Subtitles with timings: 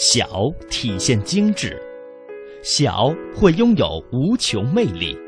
[0.00, 1.76] 小体现精致，
[2.62, 5.18] 小会拥有无穷魅力。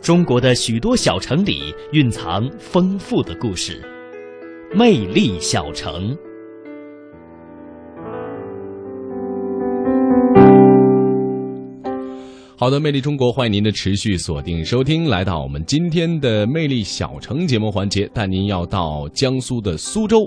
[0.00, 3.80] 中国的许多小城里蕴藏丰富的故事，
[4.74, 6.18] 魅力小城。
[12.64, 20.26] 好的，魅力中国，欢迎您的持续锁定收听，来到我们今天的魅力小城节目环节，带您要到江苏的苏州。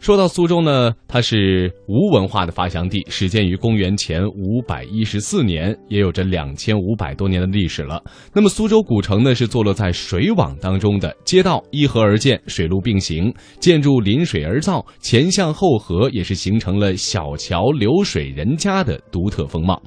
[0.00, 8.02] 说到苏州呢，它是吴文化的发祥地，始建于公元前五百一十四年，也有着两千五百多年的历史了。
[8.34, 19.80] 那么苏州古城呢，是坐落在水网当中的，街道依河而建，水陆并行，建筑临水而造，前巷后河，也是形成了小桥流水人家的独特风貌。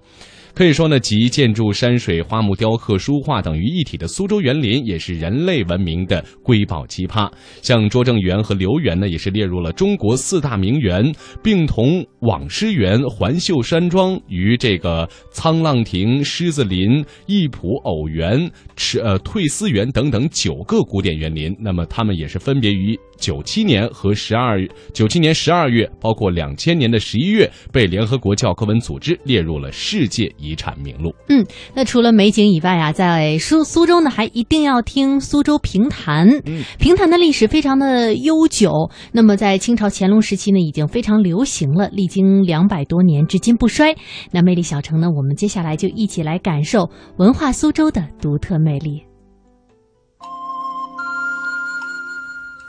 [0.60, 7.32] 可以说呢，集建筑、山水、花木雕刻、书画等于一体的苏州园林，也是人类文明的瑰宝奇葩。
[7.62, 21.56] 像拙政园和留园呢，也是列入了中国四大名园，并同网师园、环秀山庄与这个沧浪亭、狮子林、艺圃偶园、池呃退思园等等九个古典园林。
[21.58, 24.58] 那么，它们也是分别于九七年和十二
[24.94, 31.14] 九七年十二月，包括两千年的十一月，被联合国教科文组织列入了世界遗产名录。
[31.28, 36.28] 嗯，那除了美景以外啊，在苏苏州呢，还一定要听苏州评弹。
[36.46, 38.72] 嗯，评弹的历史非常的悠久，
[39.12, 43.96] 那么在清朝乾隆时期呢，已经非常流行了，历经两百多年，至今不衰。
[44.32, 49.09] 那魅力小城呢，我们接下来就一起来感受文化苏州的独特魅力。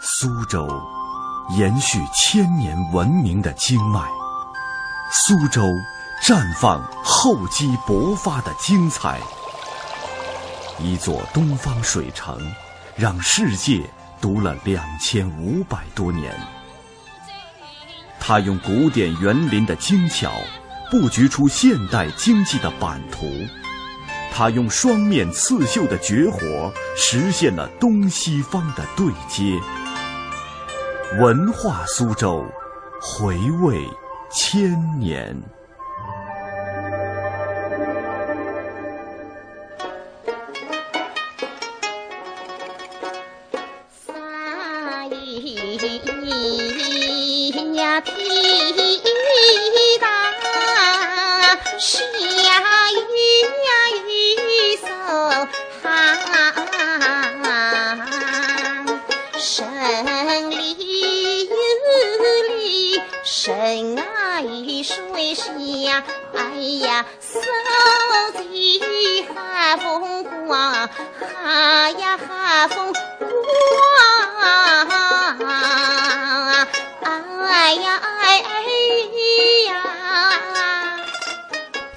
[0.03, 0.67] 苏州
[1.59, 4.01] 延续千年文明的经脉，
[5.12, 5.61] 苏州
[6.25, 9.21] 绽放厚积薄发的精彩。
[10.78, 12.34] 一座东方水城，
[12.97, 13.91] 让世界
[14.23, 16.34] 读了两千五百多年。
[18.19, 20.33] 它用古典园林的精巧，
[20.91, 23.27] 布局出现代经济的版图；
[24.33, 29.61] 他用双面刺绣的绝活，实现了东西方的对接。
[31.19, 32.44] 文化苏州，
[33.03, 33.84] 回味
[34.31, 35.37] 千年。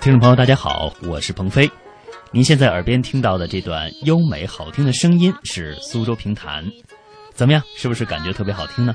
[0.04, 1.72] 听众朋友，大家好，我是鹏飞。
[2.30, 6.62] 您现在耳边听到的这段优美好听的声音是苏州评弹，
[7.34, 7.64] 怎么样？
[7.78, 8.94] 是不是感觉特别好听呢？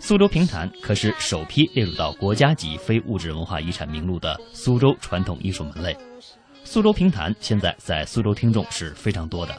[0.00, 5.94] 苏州评弹可是首批列入到国家级非物质文化遗产名录的苏州传统艺术门类。
[6.64, 9.54] 苏州评弹现在在苏州听众是非常多的，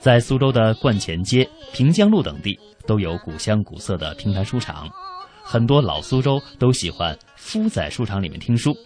[0.00, 2.58] 在苏州的观前街、平江路等地
[2.88, 4.90] 都有古香古色的评弹书场，
[5.44, 8.76] 很多老苏州都喜欢敷在书场里面听书。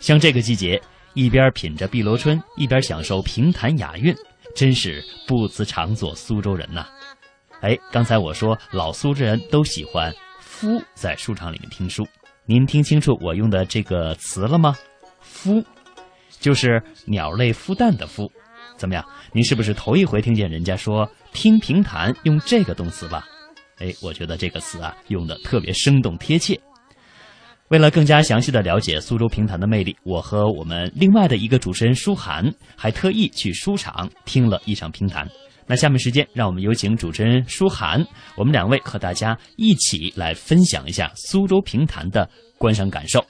[0.00, 0.80] 像这个季节，
[1.14, 4.14] 一边品着碧螺春，一边享受评弹雅韵，
[4.56, 6.86] 真是不辞常作苏州人呐。
[7.60, 12.06] 哎，刚才我说老苏州人都喜欢伏在书场里面听书，
[12.46, 14.74] 您听清楚我用的这个词了吗？
[15.20, 15.62] 伏，
[16.40, 18.26] 就是鸟类孵蛋的孵。
[18.78, 19.04] 怎么样？
[19.32, 23.28] 您是不是头一回听见人家说听评弹用这个动词吧？
[23.78, 26.58] 哎，我觉得这个词啊用的特别生动贴切。
[27.70, 35.24] 为了更加详细的了解苏州评弹的魅力，我和我们另外的一个主持人舒涵还特意去书场听了一场评弹。
[35.68, 38.04] 那下面时间，让我们有请主持人舒涵，
[38.34, 43.24] 我们两位和大家一起来分享一下苏州评弹的观赏感受。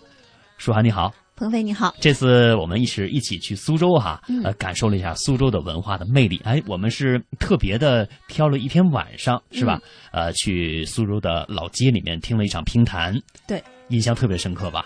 [0.57, 6.39] 舒涵你好，鹏飞你好，这次我们一起一起去苏州哈，嗯呃，感受了一下苏州的文化的魅力。
[6.45, 9.81] 哎，我们是特别的挑了一天晚上，是吧？
[10.13, 14.85] 呃，去苏州的老街里面听了一场评弹，对，印象特别深刻吧？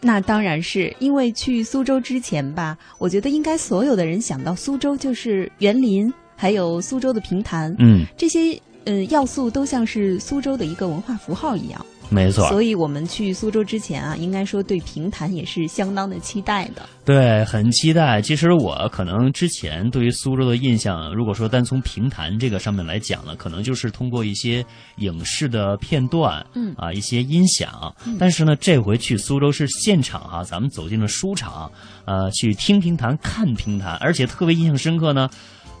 [0.00, 11.84] 那当然是因为去苏州之前吧，我觉得应该所有的人想到苏州就是园林，还有苏州的评弹，嗯，这些呃要素都像是苏州的一个文化符号一样。
[12.12, 16.82] 没错，所以我们去苏州之前啊，应该说对评弹也是相当的期待的。
[17.04, 18.22] 对，很期待。
[18.22, 24.64] 其实我可能之前对于苏州的印象，如果说单从评弹这个上面来讲呢，可能就是通过一些
[24.96, 27.92] 影视的片段，嗯啊，一些音响。
[28.18, 31.68] 但是呢，这回去苏州是现场哈、咱们走进了书场，
[32.04, 35.28] 呃，去听评弹、看评弹，而且特别印象深刻呢，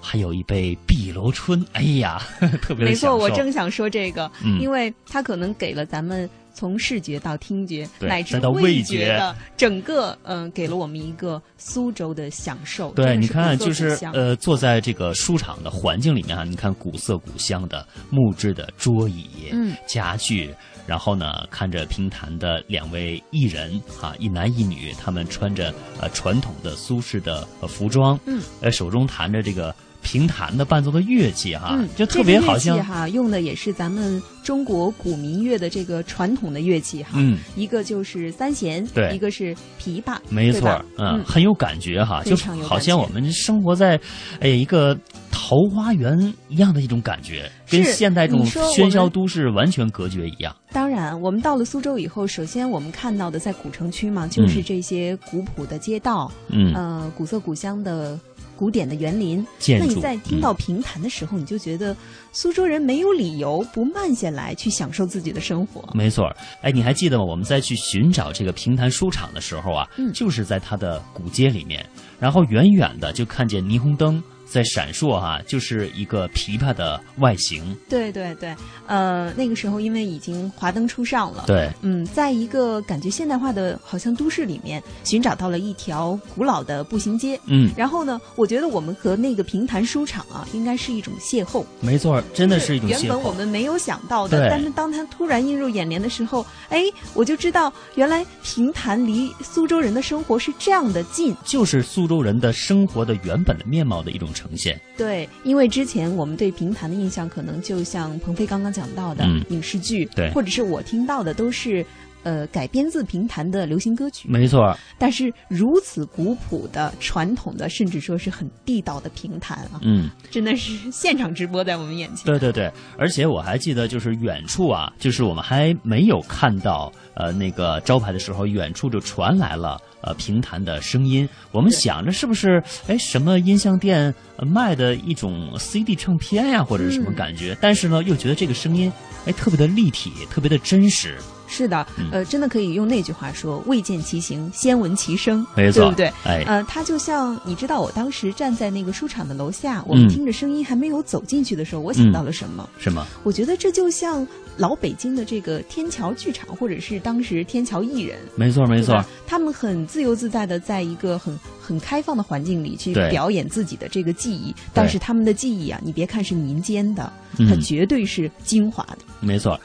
[0.02, 2.20] 还有一杯碧螺春，哎呀，
[2.60, 4.60] 特别的没错，我正想说这个，嗯。
[4.60, 12.90] 因为它可能给了咱们从视觉到听觉乃至到味味觉的整个，嗯、给了我们一个苏州的享受。
[12.92, 19.74] 对，你看，就是呃，坐在这个书场的环境里面啊，你看古色古香的木质的桌椅、嗯。
[19.86, 20.54] 家具，
[20.86, 37.10] 然后呢，看着评弹的两位艺人哈、一男一女，他们穿着呃传统的苏式的呃服装，嗯，呃，手中弹着这个评弹的伴奏的乐器哈、嗯，就特别好像哈，用的也是咱们中国古民乐的这个传统的乐器哈。
[37.14, 39.12] 嗯，一个就是三弦，对。
[39.14, 40.68] 一个是琵琶，没错，
[40.98, 41.24] 嗯，嗯。
[41.24, 43.98] 很有感觉哈，非就好像我们生活在
[44.40, 44.98] 哎一个
[45.30, 50.54] 桃花源一样的一种感觉，跟现代这种喧嚣都市完全隔绝一样。
[50.72, 54.64] 当然，我们到了苏州以后，首先我们看到的在古城区嘛，就是嗯。
[54.64, 58.18] 这些古朴的街道，嗯，呃，古色古香的
[58.62, 59.44] 古典的园林。
[59.58, 59.86] 建筑。
[59.88, 61.96] 那你在听到评弹的时候，你就觉得
[62.30, 65.82] 苏州人没有理由不慢下来去享受自己的生活。
[65.94, 67.24] 没错，哎，你还记得吗？
[67.24, 71.84] 我们在去寻找这个评弹书场的时候啊，嗯就是在它的古街里面，
[72.20, 77.76] 然后远远的就看见霓虹灯在闪烁哈、就是一个琵琶的外形。
[77.88, 78.54] 对对对，
[78.86, 87.40] 呃，那个时候因为已经华灯初上了，对，嗯，在一个感觉现代化的好像都市里面，寻找到了一条古老的步行街。
[87.46, 93.32] 嗯，然后呢，我觉得我们和那个平潭书场啊，应该是一种邂逅，没错，真的是一种邂逅原本我。
[93.32, 96.84] 们没有想到的，但是当它突然映入眼帘的时候，哎，
[97.14, 101.34] 我就知道原来平潭离苏州人的生活是这样的近。
[101.46, 104.80] 就是苏州人的生活的原本的面貌的一种呈现。
[104.96, 111.86] 对，因为之前我们对评弹的印象，可能就像鹏飞刚刚讲到的、嗯影视剧，对或者是我听到的都是。
[112.22, 120.08] 呃，改编自评弹的流行歌曲，没错，但是如此古朴的、传统的，甚至说是很地道的评弹啊，嗯。
[120.30, 122.24] 真的是现场直播在我们眼前。
[122.24, 131.28] 对对对，而且我还记得，就是远处啊，就是我们还没有看到呃那个招牌的时候，远处就传来了呃评弹的声音。
[131.50, 137.56] 我们想着是不是哎什么音像店、呃卖的一种 CD 唱片呀、或者是什么嗯感觉？
[137.60, 138.90] 但是呢，又觉得这个声音
[139.26, 141.18] 哎特别的立体，特别的真实。
[141.52, 146.06] 是的，嗯呃，真的可以用那句话说：“未见其形，先闻其声。”没错对不对？
[146.24, 152.66] 哎，呃，它就像你知道，我当时站在那个书场的楼下，我们嗯听着声音还没有走进去的时候，我想到了什么？
[152.78, 153.06] 什么？
[153.22, 154.26] 我觉得这就像
[154.56, 168.98] 老北京的这个天桥剧场，或者是当时天桥艺人，没错没错，他们很自由自在的在一个很很开放的环境里去表演自己的这个技艺，但是他们的技艺啊，你别看是民间的，它嗯绝对是精华的。
[169.20, 169.58] 没错。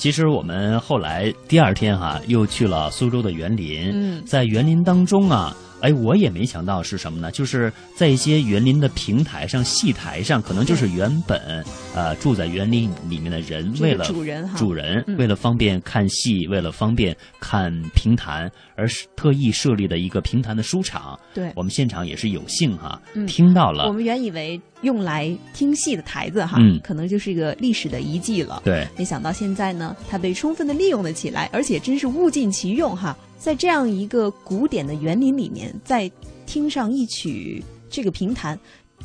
[0.00, 4.22] 其实我们后来第二天哈、又去了苏州的园林，嗯。
[4.24, 7.30] 在园林当中啊，哎，我也没想到是什么呢？
[7.30, 21.18] 就是在一些园林的平台上、戏台上，可能就是原本呃住在园林里面的人，为了主人哈主人嗯为了方便看戏，为了方便看评弹，而是特意设立的一个评弹的书场。
[21.32, 28.60] 对我们现场也是有幸哈、嗯听到了我，们原以为用来听戏的台子哈，嗯可能就是一个历史的遗迹了。
[28.64, 33.16] 对，没想到现在呢，它被充分的利用了起来，而且真是物尽其用哈。
[33.40, 36.08] 在这样一个古典的园林里面，再
[36.44, 38.56] 听上一曲这个评弹，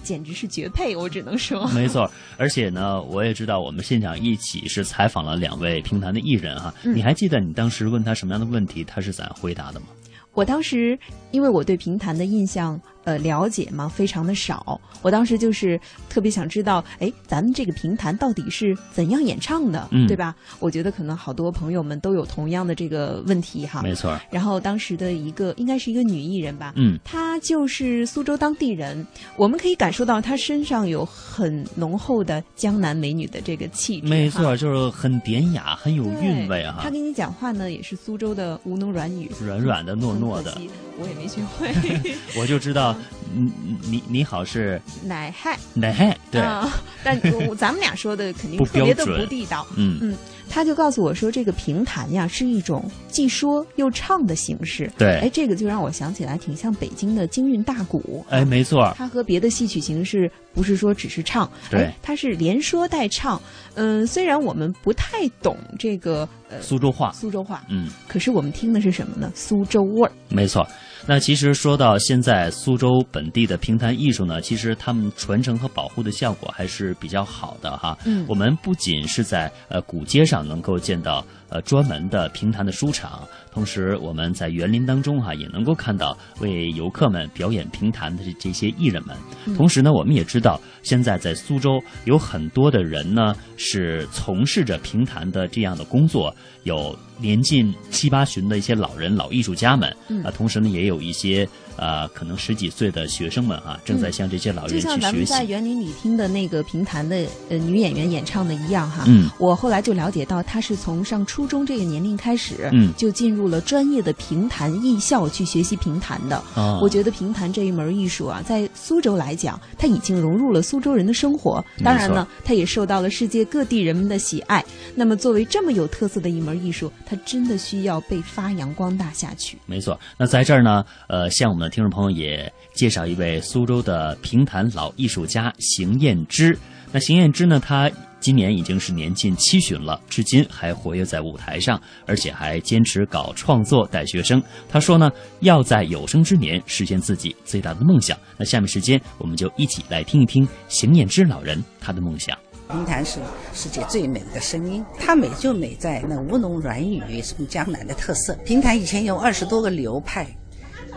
[0.03, 1.65] 简直是绝配，我只能说。
[1.69, 6.73] 没错，而且呢，我也知道我们现场一起是采访了两位评弹的艺人哈。
[6.83, 9.87] 嗯你还记得你当时问他什么样的问题，他是怎样回答的吗？
[10.33, 10.99] 我当时
[11.31, 20.35] 因为我对评弹的印象呃了解吗非常的少，我当时就是特别想知道，哎，咱们这个评弹到底是怎样演唱的，嗯对吧？
[20.59, 23.81] 我觉得可能好多朋友们都有同样的这个问题哈。
[23.81, 29.05] 没错，然后当时的一个应该是一个女艺人吧，嗯，她就是苏州当地人，
[29.37, 36.89] 我们可以感受到她身上有很浓厚的江南美女的这个气质，没错，就是很典雅，很有韵味哈她。
[36.89, 40.57] 跟你讲话呢，也是苏州的吴侬软语，软软的、糯糯的
[40.97, 41.69] 我也没学会。
[42.39, 42.94] 我就知道，
[43.33, 43.51] 嗯，
[43.89, 46.71] 你你好是奶嗨，奶嗨，对，啊
[47.03, 49.65] 但我咱们俩说的肯定不特别的不地道。
[49.75, 50.15] 嗯嗯，
[50.49, 54.91] 他就告诉我说，这个评弹呀是一种既说又唱的形式。
[54.97, 58.25] 对哎，这个就让我想起来，挺像北京的京韵大鼓。
[58.29, 63.41] 哎，没错，它和别的戏曲形式不是说只是唱，对哎，它是连说带唱。
[63.75, 69.31] 嗯、虽然我们不太懂这个呃苏州话，苏州话，嗯，可是我们听的是什么呢？
[69.35, 70.11] 苏州味儿。
[70.29, 70.65] 没错。
[71.07, 77.95] 那其实说到现在苏州本地的评弹艺术呢，其实他们传承和保护的效果还是比较好的哈。
[78.05, 83.21] 嗯我们不仅是在呃古街上能够见到呃专门的评弹的书场，
[83.55, 89.15] 同时我们在园林当中哈、也能够看到为游客们表演评弹的这这些艺人们。
[89.55, 100.21] 同时呢，我们也知道现在在苏州有很多的人呢是从事着评弹的这样的工作，有年近七八旬的一些老人、老艺术家们，嗯。
[100.21, 101.47] 啊，同时呢也有一些
[101.77, 105.45] 呃可能十几岁的学生们啊，正在向这些老人去像咱们在。
[105.45, 109.29] 园林里听的那个评弹的呃女演员演唱的一样哈，嗯。
[109.39, 112.91] 我后来就了解到，她是从上初中这个年龄开始，嗯。
[112.97, 116.35] 就进入了专业的评弹艺校去学习评弹的。
[116.55, 121.63] 啊我觉得评弹这一门艺术啊，在苏州来讲，它已经融入了苏州人的生活。
[121.83, 124.63] 当然呢，它也受到了世界各地人们的喜爱。
[124.93, 129.57] 那么，作为这么有特色的一门艺术，它真的需要被发扬光大下去。
[129.65, 136.57] 没错，那在这儿呢，呃，向我们的听众朋友也介绍一位苏州的评弹老艺术家邢燕之。
[136.91, 137.89] 那邢燕之呢，他
[138.25, 144.41] 今年已经是年近七旬了，至今还活跃在舞台上，而且还坚持搞创作带学生。
[144.67, 148.17] 他说呢，要在有生之年实现自己最大的梦想。
[148.35, 152.35] 那下面时间，我们就一起来听一听邢燕之老人他的梦想。
[152.71, 153.19] 评弹是
[153.53, 158.33] 世界最美的声音，它美就美在那吴侬软语是我们江南的特色。
[158.43, 160.27] 评弹以前有二十多个流派，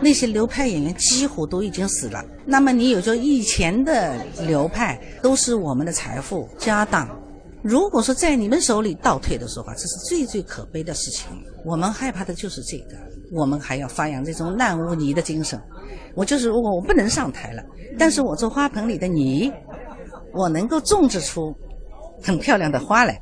[0.01, 2.23] 那些流派演员几乎都已经死了。
[2.45, 4.15] 那么你有说以前的
[4.47, 7.07] 流派都是我们的财富家当，
[7.61, 11.27] 如果说在你们手里倒退的说法，这是最最可悲的事情。
[11.65, 12.95] 我们害怕的就是这个，
[13.31, 15.59] 我们还要发扬这种烂污泥的精神。
[16.15, 17.63] 我就是如果我不能上台了，
[17.97, 19.51] 但是我做花盆里的泥。
[20.31, 21.51] 我能够种植出
[22.21, 23.19] 很漂亮的花来，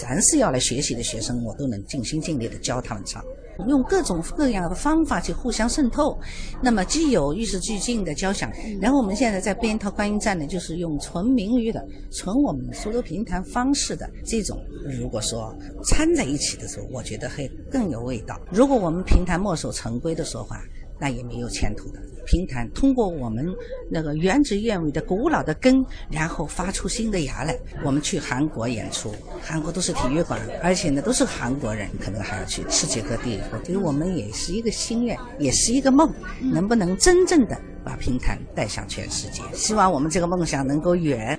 [0.00, 3.24] 凡是要来学习的学生，我都能尽心尽力的教他们唱，
[3.66, 6.18] 用各种各样的方法去互相渗透。
[6.62, 14.58] 那么既有与时俱进的交响，然后我们现在在编一套观音站呢，就是用纯民语的、纯我们苏州评弹方式的这种，
[15.00, 18.38] 如果说掺在一起的时候，我觉得会更有味道。
[18.50, 20.62] 如果我们评弹墨守成规的说法，
[20.98, 22.00] 那也没有前途的。
[22.26, 23.46] 评弹通过我们
[23.90, 27.58] 那个原汁原味的古老的根，然后发出新的芽来。
[27.82, 33.40] 我们去韩国演出，韩国都是体育馆，而且呢都是韩国人，可能还要去世界各地。
[33.50, 36.12] 我觉得我们也是一个心愿，也是一个梦，
[36.52, 39.40] 能不能真正的把评弹带向全世界？
[39.54, 41.38] 希望我们这个梦想能够圆。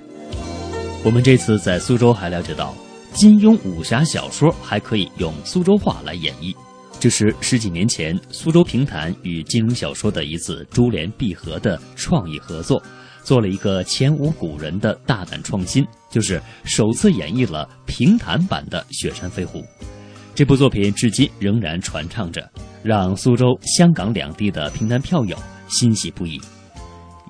[1.04, 2.74] 我们这次在苏州还了解到，
[3.14, 6.52] 金庸武侠小说还可以用苏州话来演绎。
[7.00, 12.80] 这是十几年前苏州评弹与金庸小说的一次珠联璧合的创意合作，
[13.22, 19.60] 做了一个前无古人的大胆创新，就是首次演绎了评弹版的《雪山飞狐》。
[20.34, 22.46] 这部作品至今仍然传唱着，
[22.82, 25.34] 让苏州、香港两地的评弹票友
[25.68, 26.38] 欣喜不已。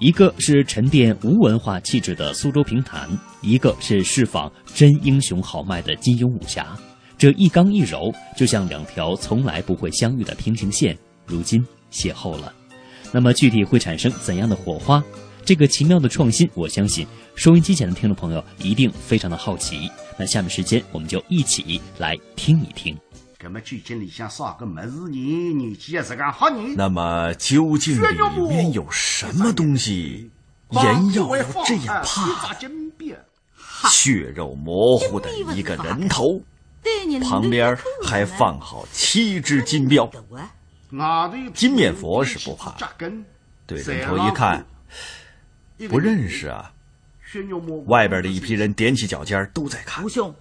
[0.00, 3.08] 一个是沉淀无文化气质的苏州评弹，
[3.40, 6.76] 一个是释放真英雄豪迈的金庸武侠。
[7.20, 10.96] 这一刚一柔，就像两条从来不会相遇的平行线，
[11.26, 11.62] 如今
[11.92, 12.50] 邂逅了。
[13.12, 15.04] 那么具体会产生怎样的火花？
[15.44, 19.90] 这个奇妙的创新，我相信收音机前的听众朋友一定非常的好奇。
[20.18, 22.96] 那下面时间，我们就一起来听一听。
[23.38, 26.74] 搿么究竟里向啥个么子人，年纪也是个好人。
[26.74, 30.30] 那么究竟里面有什么东西，
[30.70, 31.28] 人要
[31.66, 33.90] 这样怕？
[33.90, 36.40] 血肉模糊的一个人头，
[37.28, 40.10] 旁边还放好七只金镖。
[41.54, 42.74] 金面佛是不怕，
[43.66, 44.64] 对人头一看，
[45.88, 46.72] 不认识啊。
[47.86, 50.04] 外边的一批人踮起脚尖都在看。
[50.04, 50.34] 吴兄，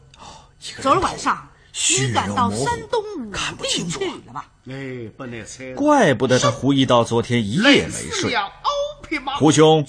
[0.82, 4.06] 昨儿晚上血你赶到山东糊，武看不定清楚去。
[4.26, 4.50] 了吧？
[4.68, 5.72] 哎，不能猜。
[5.74, 8.36] 怪不得他胡一刀昨天一夜没睡。
[9.38, 9.86] 胡兄，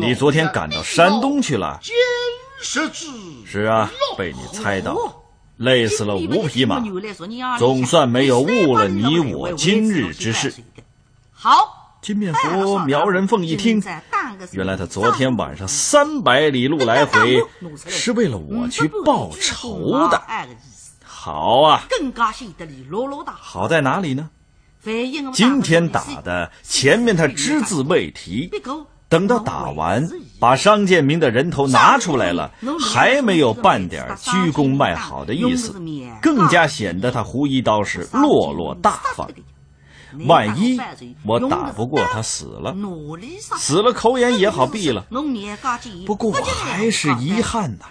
[0.00, 1.80] 你昨天赶到山东去了？
[2.62, 5.16] 是啊，被你猜到了，
[5.62, 6.82] 累死了五匹马，
[7.56, 10.52] 总算没有误了你我今日之事。
[11.30, 13.80] 好，金面佛苗人凤一听，
[14.50, 17.40] 原来他昨天晚上三百里路来回，
[17.86, 20.20] 是为了我去报仇的。
[21.04, 21.84] 好啊。
[23.40, 24.30] 好在哪里呢？
[25.32, 28.50] 今天打的前面他只字未提，
[29.12, 30.08] 等到打完，
[30.40, 32.50] 把商建明的人头拿出来了，
[32.80, 35.74] 还没有半点鞠躬卖好的意思，
[36.22, 39.28] 更加显得他胡一刀是落落大方。
[40.26, 40.80] 万一
[41.26, 42.74] 我打不过他死了，
[43.58, 45.04] 死了口眼也好闭了。
[46.06, 47.84] 不过我还是遗憾呐，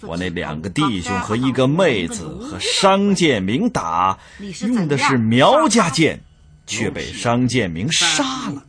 [0.00, 4.18] 我那两个弟兄和一个妹子和商建明打，
[4.62, 6.22] 用的是苗家剑，
[6.66, 8.62] 却被商建明杀了。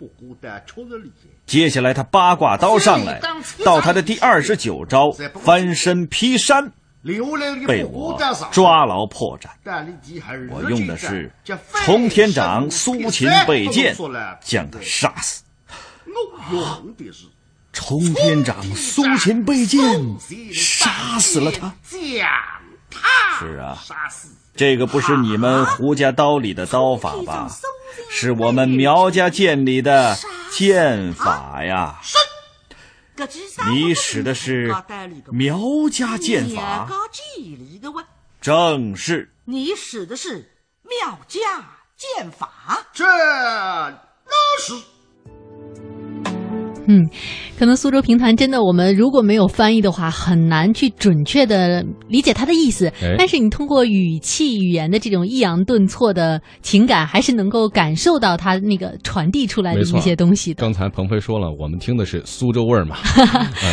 [1.45, 3.21] 接下来他八卦刀上来，
[3.63, 5.11] 到他的第二十九招
[5.43, 6.71] 翻身劈山。
[7.67, 8.17] 被我
[8.49, 9.49] 抓牢破绽，
[10.49, 11.29] 我用的是
[11.83, 13.93] 冲天掌苏秦背剑
[14.41, 15.43] 将他杀死。
[17.73, 19.81] 冲天掌苏秦背剑
[20.53, 21.75] 杀死了他。
[23.37, 23.77] 是啊，
[24.55, 27.49] 这个不是你们胡家刀里的刀法吧？
[28.09, 30.17] 是我们苗家剑里的
[30.51, 31.99] 剑法呀。
[33.69, 34.75] 你使的是
[35.31, 35.59] 苗
[35.91, 36.87] 家剑法，
[38.41, 39.33] 正是。
[39.45, 40.51] 你使的是
[40.83, 41.39] 苗家
[41.97, 44.31] 剑法，这那
[44.61, 44.73] 是。
[46.87, 47.07] 嗯，
[47.57, 52.91] 可能苏州评弹真的，我们如果没有翻译的话，很难去准确的理解它的意思。
[53.17, 60.61] 但是你通过语气、语言的这种抑扬顿挫的情感，还是能够感受到它那个传递出来的一些东西的。
[60.61, 62.97] 刚才鹏飞说了，我们听的是苏州味儿嘛。